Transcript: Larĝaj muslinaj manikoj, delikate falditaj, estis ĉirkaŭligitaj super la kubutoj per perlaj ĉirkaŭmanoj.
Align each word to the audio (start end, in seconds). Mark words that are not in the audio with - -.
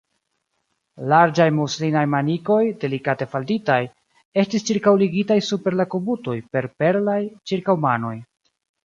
Larĝaj 1.11 1.45
muslinaj 1.57 2.01
manikoj, 2.13 2.57
delikate 2.83 3.27
falditaj, 3.33 3.77
estis 4.45 4.65
ĉirkaŭligitaj 4.71 5.37
super 5.49 5.77
la 5.83 5.87
kubutoj 5.93 6.35
per 6.57 6.69
perlaj 6.85 7.19
ĉirkaŭmanoj. 7.53 8.15